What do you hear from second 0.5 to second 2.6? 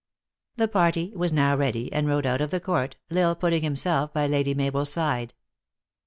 119 The party was now ready, and rode out of the